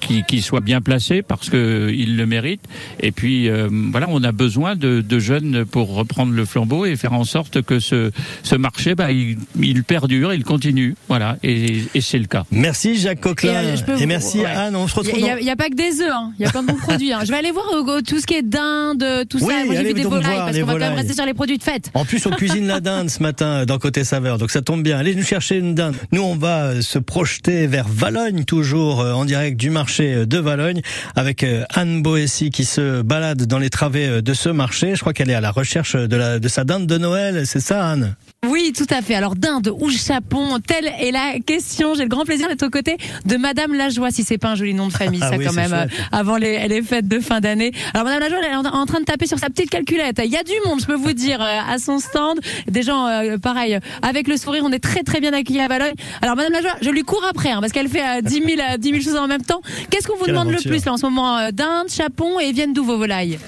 qui, 0.00 0.22
qui 0.24 0.42
soit 0.42 0.60
bien 0.60 0.80
placé 0.80 1.22
parce 1.22 1.50
que 1.50 1.90
ils 1.94 2.16
le 2.16 2.26
méritent. 2.26 2.64
Et 3.00 3.12
puis 3.12 3.48
euh, 3.48 3.68
voilà, 3.90 4.06
on 4.10 4.22
a 4.22 4.32
besoin 4.32 4.76
de, 4.76 5.00
de 5.00 5.18
jeunes 5.18 5.64
pour 5.64 5.94
reprendre 5.94 6.32
le 6.32 6.44
flambeau 6.44 6.84
et 6.86 6.96
faire 6.96 7.12
en 7.12 7.24
sorte 7.24 7.62
que 7.62 7.78
ce 7.80 8.10
ce 8.42 8.54
marché, 8.56 8.94
bah, 8.94 9.12
il, 9.12 9.38
il 9.60 9.84
perdure, 9.84 10.32
il 10.34 10.44
continue. 10.44 10.94
Voilà, 11.08 11.36
et, 11.42 11.82
et 11.94 12.00
c'est 12.00 12.18
le 12.18 12.26
cas. 12.26 12.44
Merci 12.50 12.96
Jacques 12.96 13.20
Coquelin 13.20 13.62
Et, 13.62 13.66
euh, 13.66 13.76
peux 13.86 13.92
et, 13.92 13.96
vous- 14.02 14.06
merci 14.06 14.38
ouais. 14.38 14.46
Anne. 14.46 14.76
On 14.76 14.86
se 14.88 14.94
Il 14.94 14.98
retrouve. 14.98 15.16
n'y 15.20 15.28
dans- 15.28 15.34
a, 15.36 15.40
il 15.40 15.46
y 15.46 15.50
a 15.50 15.56
pas 15.56 15.68
que 15.68 15.74
des 15.74 16.00
œufs, 16.00 16.10
hein. 16.12 16.32
il 16.38 16.42
y 16.44 16.46
a 16.46 16.50
plein 16.50 16.62
de 16.62 16.68
bons 16.68 16.76
produits. 16.78 17.12
hein. 17.12 17.20
Je 17.24 17.30
vais 17.30 17.38
aller 17.38 17.50
voir 17.50 17.66
euh, 17.74 18.00
tout 18.06 18.18
ce 18.20 18.26
qui 18.26 18.34
est 18.34 18.42
dinde, 18.42 19.04
tout 19.28 19.38
Oui, 19.42 19.52
ça. 19.52 19.64
Moi 19.66 19.74
j'ai 19.74 19.84
vu 19.84 19.94
des 19.94 20.02
volailles 20.04 20.22
voir 20.34 20.46
parce 20.46 20.58
qu'on 20.58 20.66
va 20.66 20.72
quand 20.74 20.78
même 20.78 20.94
rester 20.94 21.14
sur 21.14 21.26
les 21.26 21.34
produits 21.34 21.58
de 21.58 21.62
fête. 21.62 21.90
En 21.94 22.04
plus, 22.04 22.24
on 22.26 22.30
cuisine 22.30 22.66
la 22.66 22.80
dinde 22.80 23.10
ce 23.10 23.22
matin 23.22 23.64
dans 23.66 23.78
Côté 23.78 24.04
Saveur, 24.04 24.38
donc 24.38 24.50
ça 24.50 24.62
tombe 24.62 24.82
bien. 24.82 24.98
Allez 24.98 25.14
nous 25.14 25.22
chercher 25.24 25.56
une 25.58 25.74
dinde. 25.74 25.94
Nous, 26.12 26.22
on 26.22 26.36
va 26.36 26.64
euh, 26.66 26.80
se 26.82 26.98
projeter 26.98 27.66
vers 27.66 27.88
Valogne, 27.88 28.44
toujours 28.44 29.00
euh, 29.00 29.12
en 29.12 29.24
direct 29.24 29.56
du 29.58 29.70
marché 29.72 30.14
euh, 30.14 30.26
de 30.26 30.38
Valogne, 30.38 30.80
avec 31.16 31.42
euh, 31.42 31.64
Anne 31.70 32.02
Boessy 32.02 32.50
qui 32.50 32.64
se 32.64 33.02
balade 33.02 33.46
dans 33.46 33.58
les 33.58 33.70
travées 33.70 34.06
euh, 34.06 34.22
de 34.22 34.34
ce 34.34 34.48
marché. 34.48 34.94
Je 34.94 35.00
crois 35.00 35.12
qu'elle 35.12 35.30
est 35.30 35.34
à 35.34 35.40
la 35.40 35.50
recherche 35.50 35.96
de 35.96 36.48
sa 36.48 36.64
dinde 36.64 36.86
de 36.86 36.98
Noël, 36.98 37.46
c'est 37.46 37.60
ça, 37.60 37.88
Anne? 37.88 38.14
Oui, 38.48 38.72
tout 38.76 38.88
à 38.90 39.02
fait. 39.02 39.14
Alors, 39.14 39.36
dinde 39.36 39.72
ou 39.80 39.88
chapon, 39.88 40.58
telle 40.58 40.86
est 40.98 41.12
la 41.12 41.34
question. 41.46 41.94
J'ai 41.94 42.02
le 42.02 42.08
grand 42.08 42.24
plaisir 42.24 42.48
d'être 42.48 42.64
aux 42.66 42.70
côtés 42.70 42.96
de 43.24 43.36
Madame 43.36 43.72
Lajoie, 43.72 44.10
si 44.10 44.24
c'est 44.24 44.36
pas 44.36 44.48
un 44.48 44.54
joli 44.56 44.74
nom 44.74 44.88
de 44.88 44.92
famille, 44.92 45.20
Ah 45.22 45.30
ça 45.30 45.36
oui, 45.36 45.44
quand 45.46 45.52
même, 45.52 45.68
chouette. 45.70 45.90
euh, 45.92 46.04
avant 46.18 46.36
les, 46.38 46.66
les 46.66 46.82
fêtes 46.82 47.06
de 47.06 47.20
fin 47.20 47.38
d'année. 47.38 47.70
Alors, 47.94 48.04
Madame 48.04 48.18
Lajoie, 48.22 48.38
elle 48.44 48.52
est 48.52 48.56
en, 48.56 48.86
train 48.86 48.98
de 48.98 49.04
taper 49.04 49.28
sur 49.28 49.38
sa 49.38 49.46
petite 49.46 49.70
calculette. 49.70 50.20
Il 50.24 50.30
y 50.32 50.36
a 50.36 50.42
du 50.42 50.54
monde, 50.66 50.80
je 50.80 50.86
peux 50.86 50.96
vous 50.96 51.12
dire, 51.12 51.40
euh, 51.40 51.58
à 51.72 51.78
son 51.78 52.00
stand. 52.00 52.40
Des 52.66 52.82
gens, 52.82 53.06
euh, 53.06 53.38
pareil, 53.38 53.78
avec 54.02 54.26
le 54.26 54.36
sourire, 54.36 54.64
on 54.66 54.72
est 54.72 54.80
très 54.82 55.04
très 55.04 55.20
bien 55.20 55.32
accueillis 55.32 55.60
à 55.60 55.68
Valogne. 55.68 55.94
Alors, 56.20 56.34
Madame 56.34 56.52
Lajoie, 56.52 56.74
je 56.82 56.90
lui 56.90 57.02
cours 57.04 57.24
après, 57.30 57.50
hein, 57.52 57.60
parce 57.60 57.70
qu'elle 57.72 57.88
fait 57.88 58.02
euh, 58.18 58.22
10, 58.22 58.34
000, 58.34 58.46
euh, 58.72 58.76
10 58.76 58.88
000 58.90 59.02
choses 59.02 59.16
en 59.16 59.28
même 59.28 59.44
temps. 59.44 59.60
Qu'est-ce 59.88 60.08
qu'on 60.08 60.16
vous 60.16 60.24
Quelle 60.24 60.34
demande 60.34 60.48
aventure. 60.48 60.68
le 60.68 60.76
plus 60.78 60.84
là 60.84 60.92
en 60.94 60.96
ce 60.96 61.06
moment 61.06 61.48
Dinde, 61.52 61.86
chapon 61.90 62.40
et 62.40 62.50
viennent 62.50 62.72
d'où 62.72 62.82
vos 62.82 62.98
volailles? 62.98 63.38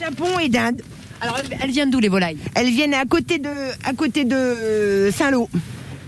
Chapon 0.00 0.40
et 0.40 0.48
dinde. 0.48 0.82
Alors, 1.20 1.38
elles 1.60 1.70
viennent 1.70 1.90
d'où 1.90 2.00
les 2.00 2.08
volailles? 2.08 2.38
Elles 2.54 2.70
viennent 2.70 2.94
à 2.94 3.04
côté 3.04 3.38
de, 3.38 3.48
de 4.24 5.10
Saint-Lô. 5.10 5.48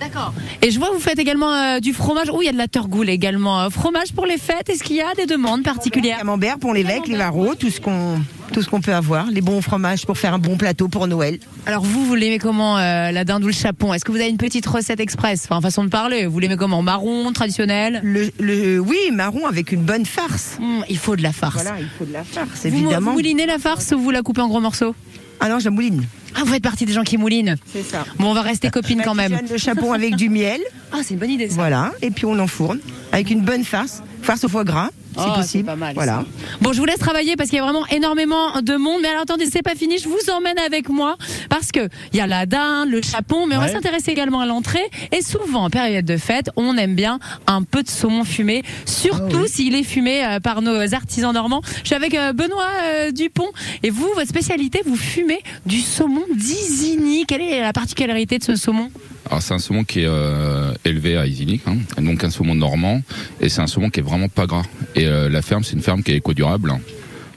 D'accord. 0.02 0.32
Et 0.62 0.70
je 0.70 0.78
vois 0.78 0.88
que 0.88 0.94
vous 0.94 1.00
faites 1.00 1.18
également 1.18 1.52
euh, 1.52 1.80
du 1.80 1.92
fromage. 1.92 2.28
Oh, 2.32 2.38
il 2.42 2.46
y 2.46 2.48
a 2.48 2.52
de 2.52 2.58
la 2.58 2.66
turgoule 2.68 3.08
également. 3.08 3.60
Euh, 3.60 3.70
fromage 3.70 4.12
pour 4.12 4.26
les 4.26 4.38
fêtes. 4.38 4.68
Est-ce 4.68 4.82
qu'il 4.82 4.96
y 4.96 5.00
a 5.00 5.14
des 5.16 5.26
demandes 5.26 5.62
particulières? 5.62 6.18
Camembert 6.18 6.58
pour 6.58 6.74
l'évêque, 6.74 7.06
les 7.06 7.16
varros, 7.16 7.54
tout 7.54 7.70
ce 7.70 7.80
qu'on 7.80 8.20
tout 8.52 8.60
ce 8.60 8.68
qu'on 8.68 8.82
peut 8.82 8.92
avoir, 8.92 9.28
les 9.30 9.40
bons 9.40 9.62
fromages 9.62 10.04
pour 10.04 10.18
faire 10.18 10.34
un 10.34 10.38
bon 10.38 10.58
plateau 10.58 10.86
pour 10.86 11.06
Noël. 11.06 11.38
Alors 11.64 11.82
vous, 11.84 12.04
vous 12.04 12.14
l'aimez 12.14 12.38
comment 12.38 12.76
euh, 12.76 13.10
la 13.10 13.24
dinde 13.24 13.44
ou 13.44 13.46
le 13.46 13.52
chapon? 13.54 13.94
Est-ce 13.94 14.04
que 14.04 14.12
vous 14.12 14.18
avez 14.18 14.28
une 14.28 14.36
petite 14.36 14.66
recette 14.66 15.00
express? 15.00 15.46
Enfin, 15.48 15.62
façon 15.62 15.84
de 15.84 15.88
parler. 15.88 16.26
Vous 16.26 16.38
l'aimez 16.38 16.56
comment? 16.58 16.82
Marron, 16.82 17.32
traditionnel? 17.32 18.00
Le, 18.02 18.28
le 18.40 18.78
oui, 18.78 18.98
marron 19.10 19.46
avec 19.46 19.72
une 19.72 19.80
bonne 19.82 20.04
farce. 20.04 20.58
Hum, 20.60 20.84
Il 20.90 20.98
faut 20.98 21.16
de 21.16 21.22
la 21.22 21.32
farce. 21.32 21.62
Voilà, 21.62 21.80
il 21.80 21.88
faut 21.98 22.04
de 22.04 22.12
la 22.12 22.24
farce, 22.24 22.48
Vous, 22.64 22.70
vous 22.70 22.76
évidemment. 22.76 23.12
moulinez 23.12 23.46
la 23.46 23.58
farce 23.58 23.92
ou 23.96 23.98
vous 24.00 24.10
la 24.10 24.20
coupez 24.22 24.42
en 24.42 24.48
gros 24.48 24.60
morceaux? 24.60 24.94
Ah 25.40 25.48
non, 25.48 25.58
je 25.58 25.64
la 25.64 25.70
mouline. 25.70 26.04
Ah, 26.34 26.40
vous 26.44 26.52
faites 26.52 26.62
partie 26.62 26.84
des 26.86 26.92
gens 26.92 27.02
qui 27.02 27.18
moulinent. 27.18 27.56
C'est 27.72 27.82
ça. 27.82 28.04
Bon, 28.18 28.30
on 28.30 28.34
va 28.34 28.42
rester 28.42 28.70
copines 28.70 29.02
quand 29.04 29.14
même. 29.14 29.38
Le 29.50 29.58
chapon 29.58 29.92
avec 29.92 30.16
du 30.16 30.28
miel, 30.28 30.60
Ah, 30.92 30.98
c'est 31.02 31.14
une 31.14 31.20
bonne 31.20 31.30
idée 31.30 31.48
ça. 31.48 31.54
voilà, 31.54 31.92
et 32.02 32.10
puis 32.10 32.24
on 32.26 32.38
enfourne 32.38 32.78
avec 33.12 33.30
une 33.30 33.40
bonne 33.42 33.64
farce, 33.64 34.02
farce 34.22 34.44
au 34.44 34.48
foie 34.48 34.64
gras, 34.64 34.90
c'est 35.16 35.22
Oh, 35.26 35.34
possible. 35.34 35.64
pas 35.66 35.76
mal, 35.76 35.94
voilà. 35.94 36.24
Bon, 36.60 36.72
je 36.72 36.78
vous 36.78 36.84
laisse 36.84 36.98
travailler 36.98 37.36
parce 37.36 37.48
qu'il 37.50 37.58
y 37.58 37.60
a 37.60 37.64
vraiment 37.64 37.86
énormément 37.88 38.60
de 38.60 38.76
monde. 38.76 39.00
Mais 39.02 39.08
alors 39.08 39.22
attendez, 39.22 39.46
c'est 39.50 39.62
pas 39.62 39.74
fini. 39.74 39.98
Je 39.98 40.08
vous 40.08 40.30
emmène 40.34 40.58
avec 40.58 40.88
moi 40.88 41.16
parce 41.48 41.70
que 41.72 41.88
il 42.12 42.18
y 42.18 42.20
a 42.20 42.26
la 42.26 42.46
dinde, 42.46 42.88
le 42.90 43.02
chapon, 43.02 43.46
mais 43.46 43.56
on 43.56 43.60
va 43.60 43.68
s'intéresser 43.68 44.10
également 44.10 44.40
à 44.40 44.46
l'entrée. 44.46 44.82
Et 45.10 45.22
souvent, 45.22 45.64
en 45.64 45.70
période 45.70 46.04
de 46.04 46.16
fête, 46.16 46.50
on 46.56 46.76
aime 46.76 46.94
bien 46.94 47.18
un 47.46 47.62
peu 47.62 47.82
de 47.82 47.88
saumon 47.88 48.24
fumé, 48.24 48.62
surtout 48.86 49.46
s'il 49.46 49.74
est 49.74 49.82
fumé 49.84 50.24
euh, 50.24 50.40
par 50.40 50.62
nos 50.62 50.94
artisans 50.94 51.32
normands. 51.32 51.62
Je 51.82 51.86
suis 51.88 51.94
avec 51.94 52.14
euh, 52.14 52.32
Benoît 52.32 52.66
euh, 52.84 53.10
Dupont 53.10 53.48
et 53.82 53.90
vous, 53.90 54.08
votre 54.14 54.28
spécialité, 54.28 54.80
vous 54.86 54.96
fumez 54.96 55.42
du 55.66 55.80
saumon 55.80 56.24
d'Isigny. 56.34 57.26
Quelle 57.26 57.42
est 57.42 57.60
la 57.60 57.72
particularité 57.72 58.38
de 58.38 58.44
ce 58.44 58.56
saumon? 58.56 58.90
Alors 59.26 59.42
c'est 59.42 59.54
un 59.54 59.58
saumon 59.58 59.84
qui 59.84 60.00
est 60.00 60.06
euh, 60.06 60.72
élevé 60.84 61.16
à 61.16 61.26
Isigny, 61.26 61.60
hein, 61.66 61.76
donc 61.98 62.24
un 62.24 62.30
saumon 62.30 62.54
normand, 62.54 63.00
et 63.40 63.48
c'est 63.48 63.60
un 63.60 63.66
saumon 63.66 63.88
qui 63.88 64.00
est 64.00 64.02
vraiment 64.02 64.28
pas 64.28 64.46
gras. 64.46 64.64
Et 64.94 65.06
euh, 65.06 65.28
la 65.28 65.42
ferme, 65.42 65.62
c'est 65.64 65.74
une 65.74 65.82
ferme 65.82 66.02
qui 66.02 66.12
est 66.12 66.16
éco-durable, 66.16 66.70
hein. 66.70 66.80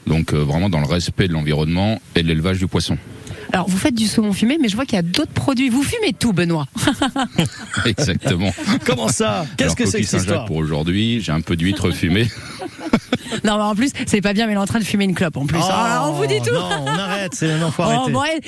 donc 0.06 0.34
euh, 0.34 0.38
vraiment 0.38 0.68
dans 0.68 0.80
le 0.80 0.86
respect 0.86 1.28
de 1.28 1.32
l'environnement 1.32 2.00
et 2.14 2.22
de 2.22 2.28
l'élevage 2.28 2.58
du 2.58 2.66
poisson. 2.66 2.98
Alors, 3.52 3.68
vous 3.68 3.78
faites 3.78 3.94
du 3.94 4.06
saumon 4.06 4.32
fumé, 4.32 4.58
mais 4.60 4.68
je 4.68 4.76
vois 4.76 4.84
qu'il 4.84 4.96
y 4.96 4.98
a 4.98 5.02
d'autres 5.02 5.32
produits. 5.32 5.68
Vous 5.68 5.82
fumez 5.82 6.12
tout, 6.12 6.32
Benoît. 6.32 6.66
Exactement. 7.86 8.52
Comment 8.84 9.08
ça? 9.08 9.46
Qu'est-ce 9.56 9.76
que 9.76 9.86
c'est 9.86 10.00
que 10.00 10.06
cette 10.06 10.20
histoire? 10.20 10.44
pour 10.46 10.56
aujourd'hui, 10.56 11.20
j'ai 11.20 11.32
un 11.32 11.40
peu 11.40 11.56
d'huître 11.56 11.90
fumée. 11.90 12.28
Non, 13.44 13.56
mais 13.56 13.62
en 13.64 13.74
plus, 13.74 13.90
c'est 14.06 14.20
pas 14.20 14.32
bien, 14.32 14.46
mais 14.46 14.52
il 14.52 14.54
est 14.54 14.58
en 14.58 14.66
train 14.66 14.78
de 14.78 14.84
fumer 14.84 15.04
une 15.04 15.14
clope 15.14 15.36
en 15.36 15.46
plus. 15.46 15.58
Oh, 15.60 15.64
Alors, 15.68 16.10
on 16.10 16.12
vous 16.14 16.26
dit 16.26 16.38
tout. 16.44 16.54
Non, 16.54 16.68
on 16.84 16.86
arrête, 16.86 17.32
c'est 17.34 17.58
non, 17.58 17.70
faut 17.70 17.82
Oh, 17.84 17.90
arrêter. 17.90 18.12
bon, 18.12 18.20
ouais, 18.20 18.40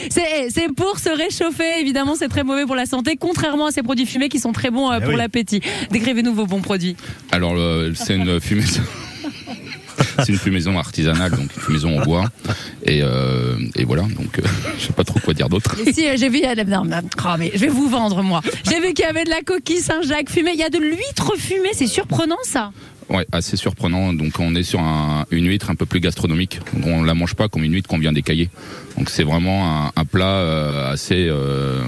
c'est 0.50 0.73
pour 0.75 0.99
se 0.99 1.09
réchauffer. 1.11 1.81
Évidemment, 1.81 2.14
c'est 2.17 2.28
très 2.28 2.45
mauvais 2.45 2.64
pour 2.64 2.76
la 2.76 2.87
santé, 2.87 3.17
contrairement 3.17 3.67
à 3.67 3.71
ces 3.73 3.83
produits 3.83 4.07
fumés 4.07 4.28
qui 4.28 4.38
sont 4.38 4.52
très 4.52 4.71
bons 4.71 4.90
euh, 4.90 4.97
Eh 4.99 5.05
pour 5.05 5.11
oui. 5.11 5.17
l'appétit. 5.17 5.61
Décrivez-nous 5.90 6.33
vos 6.33 6.47
bons 6.47 6.61
produits. 6.62 6.97
Alors 7.33 7.55
euh, 7.57 7.93
c'est 7.95 8.14
une 8.17 8.40
fumaison. 8.40 8.81
C'est 10.25 10.32
une 10.32 10.38
fumaison 10.38 10.78
artisanale, 10.78 11.30
donc 11.30 11.54
une 11.54 11.62
fumaison 11.62 12.00
en 12.00 12.04
bois. 12.04 12.25
Et, 12.84 13.00
euh, 13.02 13.56
et 13.76 13.84
voilà, 13.84 14.02
donc 14.02 14.38
euh, 14.38 14.42
je 14.78 14.87
sais 14.87 14.92
pas 14.92 15.04
trop 15.04 15.20
quoi 15.20 15.34
dire 15.34 15.48
d'autre. 15.48 15.76
Si 15.92 16.08
euh, 16.08 16.14
j'ai 16.16 16.28
vu, 16.28 16.38
il 16.38 16.42
y 16.44 16.46
a 16.46 16.54
de- 16.54 16.62
non, 16.68 16.84
non, 16.84 17.00
oh, 17.25 17.28
mais 17.38 17.50
je 17.54 17.60
vais 17.60 17.68
vous 17.68 17.88
vendre 17.88 18.22
moi. 18.22 18.40
J'ai 18.68 18.80
vu 18.80 18.94
qu'il 18.94 19.04
y 19.04 19.08
avait 19.08 19.25
de 19.25 19.30
la 19.30 19.42
coquille 19.42 19.80
Saint-Jacques 19.80 20.30
fumée. 20.30 20.50
Il 20.54 20.58
y 20.60 20.64
a 20.64 20.70
de 20.70 20.78
l'huître 20.78 21.32
fumée. 21.38 21.70
C'est 21.72 21.87
surprenant 21.87 22.37
ça. 22.44 22.72
Ouais, 23.08 23.26
assez 23.32 23.56
surprenant. 23.56 24.12
Donc 24.12 24.38
on 24.38 24.54
est 24.54 24.62
sur 24.62 24.80
un- 24.80 25.25
une 25.30 25.46
huître 25.46 25.70
un 25.70 25.75
peu 25.75 25.87
plus 25.87 26.00
gastronomique. 26.00 26.60
On 26.84 27.02
la 27.02 27.14
mange 27.14 27.34
pas 27.34 27.48
comme 27.48 27.64
une 27.64 27.72
huître 27.72 27.88
qu'on 27.88 27.98
vient 27.98 28.12
d'écailler. 28.12 28.50
Donc 28.98 29.08
c'est 29.10 29.25
vraiment 29.25 29.87
un, 29.87 29.92
un 29.96 30.04
plat 30.04 30.26
euh, 30.26 30.92
assez 30.92 31.26
euh, 31.28 31.80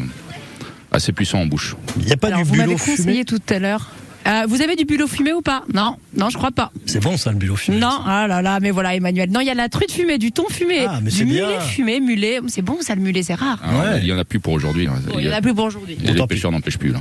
assez 0.93 1.13
puissant 1.13 1.41
en 1.41 1.47
bouche. 1.47 1.77
Il 1.99 2.07
n'y 2.07 2.13
a 2.13 2.17
pas 2.17 2.29
Alors, 2.29 2.41
du 2.41 2.45
vous 2.47 2.55
m'avez 2.57 2.73
conseillé 2.73 2.97
fumé? 2.97 3.25
tout 3.25 3.41
à 3.51 3.59
l'heure. 3.59 3.91
Euh, 4.27 4.45
vous 4.49 4.61
avez 4.63 4.77
du 4.77 4.85
bulot 4.85 5.07
fumé 5.07 5.33
ou 5.33 5.41
pas? 5.41 5.65
Non, 5.73 5.97
non, 6.15 6.29
je 6.31 6.37
crois 6.37 6.51
pas. 6.51 6.71
C'est 6.87 7.01
bon 7.03 7.17
ça, 7.17 7.31
le 7.33 7.39
bulot 7.39 7.57
fumé. 7.57 7.79
Non, 7.79 8.01
ah 8.07 8.27
là 8.29 8.43
là, 8.43 8.61
mais 8.61 8.71
voilà, 8.71 8.95
Emmanuel. 8.95 9.31
Non, 9.31 9.41
il 9.41 9.47
y 9.47 9.51
a 9.51 9.53
de 9.55 9.57
la 9.59 9.69
truite 9.69 9.91
fumée, 9.93 10.19
du 10.19 10.31
thon 10.31 10.45
fumé, 10.51 10.85
Ah, 10.87 11.01
mais 11.03 11.11
c'est 11.11 11.25
du 11.25 11.33
bien. 11.33 11.47
mulet 11.47 11.61
fumé, 11.61 12.01
mulet. 12.01 12.41
C'est 12.49 12.63
bon, 12.63 12.77
ça, 12.83 12.95
le 12.95 13.01
mulet, 13.01 13.23
c'est 13.23 13.35
rare. 13.35 13.59
Alors, 13.65 13.81
Ouais. 13.81 14.01
Il 14.03 14.07
y 14.07 14.13
en 14.13 14.19
a 14.19 14.25
plus 14.25 14.39
pour 14.41 14.53
aujourd'hui. 14.53 14.87
hein. 14.87 14.95
Bon, 15.09 15.19
il 15.19 15.25
y 15.27 15.29
en 15.29 15.33
a 15.33 15.41
plus 15.41 15.55
pour 15.55 15.65
aujourd'hui. 15.65 15.97
et 16.05 16.13
les 16.13 16.27
pêcheurs 16.27 16.53
n'en 16.53 16.61
pêchent 16.61 16.79
plus 16.79 16.93
là. 16.93 17.01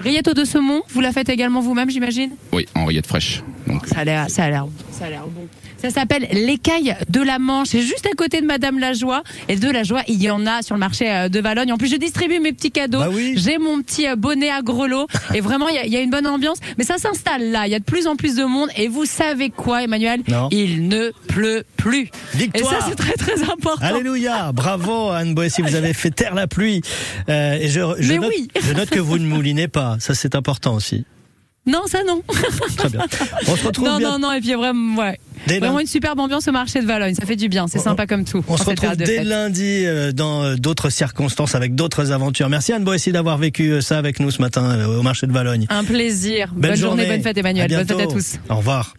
Rillettes 0.00 0.34
de 0.34 0.44
saumon, 0.44 0.82
vous 0.90 1.00
la 1.00 1.12
faites 1.12 1.28
également 1.28 1.60
vous-même, 1.60 1.90
j'imagine? 1.90 2.30
Oui, 2.52 2.66
en 2.74 2.84
rillettes 2.86 3.06
fraîches. 3.06 3.42
Donc 3.66 3.86
Ça 3.86 3.98
a 4.00 4.04
l'air, 4.04 4.30
ça 4.30 4.44
a 4.44 4.50
l'air, 4.50 4.66
ça 4.90 5.06
a 5.06 5.10
l'air 5.10 5.22
bon. 5.26 5.46
Ça 5.82 5.90
s'appelle 5.90 6.28
l'écaille 6.32 6.96
de 7.08 7.20
la 7.20 7.38
Manche. 7.38 7.68
C'est 7.68 7.82
juste 7.82 8.06
à 8.06 8.14
côté 8.16 8.40
de 8.40 8.46
Madame 8.46 8.78
Lajoie. 8.78 9.22
Et 9.48 9.56
de 9.56 9.68
Lajoie, 9.70 10.02
il 10.08 10.22
y 10.22 10.30
en 10.30 10.46
a 10.46 10.62
sur 10.62 10.74
le 10.74 10.78
marché 10.80 11.10
euh, 11.10 11.28
de 11.28 11.40
Valogne. 11.40 11.72
En 11.72 11.76
plus, 11.76 11.88
je 11.90 11.96
distribue 11.96 12.38
mes 12.38 12.52
petits 12.52 12.70
cadeaux. 12.70 12.98
Bah 13.00 13.08
oui. 13.12 13.34
J'ai 13.36 13.58
mon 13.58 13.82
petit 13.82 14.06
euh, 14.06 14.14
bonnet 14.16 14.50
à 14.50 14.62
grelot. 14.62 15.06
Et 15.34 15.40
vraiment, 15.40 15.68
il 15.68 15.74
y, 15.74 15.78
a- 15.78 15.84
il 15.86 15.92
y 15.92 15.96
a 15.96 16.00
une 16.00 16.10
bonne 16.10 16.26
ambiance. 16.26 16.58
Mais 16.78 16.84
ça 16.84 16.98
s'installe 16.98 17.50
là. 17.50 17.66
Il 17.66 17.70
y 17.72 17.74
a 17.74 17.78
de 17.78 17.84
plus 17.84 18.06
en 18.06 18.16
plus 18.16 18.36
de 18.36 18.44
monde. 18.44 18.68
Et 18.76 18.88
vous 18.88 19.04
savez 19.04 19.50
quoi, 19.50 19.82
Emmanuel? 19.82 20.22
Non. 20.28 20.48
Il 20.52 20.88
ne 20.88 21.10
pleut 21.26 21.64
plus. 21.76 22.08
Victoire. 22.34 22.72
Et 22.72 22.76
ça, 22.80 22.86
c'est 22.88 22.94
très 22.96 23.14
très 23.14 23.42
important. 23.42 23.84
Alléluia, 23.84 24.52
bravo 24.52 25.08
Anne 25.10 25.34
Boissy, 25.34 25.62
vous 25.62 25.74
avez 25.74 25.94
fait 25.94 26.10
taire 26.10 26.34
la 26.34 26.46
pluie. 26.46 26.80
Euh, 27.28 27.54
et 27.60 27.68
je, 27.68 27.80
je, 27.98 28.12
Mais 28.12 28.18
note, 28.18 28.30
oui. 28.36 28.48
je 28.62 28.72
note 28.72 28.90
que 28.90 29.00
vous 29.00 29.18
ne 29.18 29.26
moulinez 29.26 29.68
pas, 29.68 29.96
ça 30.00 30.14
c'est 30.14 30.34
important 30.34 30.74
aussi. 30.74 31.04
Non, 31.66 31.82
ça 31.86 32.00
non. 32.06 32.22
Très 32.76 32.88
bien. 32.88 33.04
On 33.46 33.54
se 33.56 33.66
retrouve 33.66 33.86
Non, 33.86 33.98
bien. 33.98 34.10
non, 34.12 34.18
non. 34.18 34.32
Et 34.32 34.40
puis 34.40 34.52
vraiment, 34.54 35.00
ouais. 35.00 35.18
Dès 35.46 35.58
Vraiment 35.58 35.74
lundi. 35.74 35.82
une 35.82 35.88
superbe 35.88 36.20
ambiance 36.20 36.46
au 36.48 36.52
marché 36.52 36.80
de 36.80 36.86
Valogne. 36.86 37.14
Ça 37.14 37.26
fait 37.26 37.36
du 37.36 37.48
bien. 37.48 37.66
C'est 37.68 37.78
sympa 37.78 38.06
comme 38.06 38.24
tout. 38.24 38.44
On 38.48 38.56
se 38.56 38.64
retrouve 38.64 38.96
dès 38.96 39.06
fête. 39.06 39.24
lundi 39.24 39.84
euh, 39.86 40.12
dans 40.12 40.42
euh, 40.42 40.54
d'autres 40.56 40.88
circonstances 40.90 41.54
avec 41.54 41.74
d'autres 41.74 42.12
aventures. 42.12 42.48
Merci 42.48 42.72
Anne 42.72 42.84
Boissy 42.84 43.10
d'avoir 43.12 43.38
vécu 43.38 43.70
euh, 43.72 43.80
ça 43.80 43.98
avec 43.98 44.20
nous 44.20 44.30
ce 44.30 44.40
matin 44.40 44.86
au 44.86 45.02
marché 45.02 45.26
de 45.26 45.32
Valogne. 45.32 45.66
Un 45.68 45.84
plaisir. 45.84 46.48
Belle 46.54 46.72
bonne 46.72 46.78
journée, 46.80 47.02
journée. 47.02 47.16
bonne 47.16 47.24
fête 47.24 47.38
Emmanuel. 47.38 47.68
Bonne 47.70 47.86
fête 47.86 48.00
à 48.00 48.06
tous. 48.06 48.34
Au 48.48 48.56
revoir. 48.56 48.94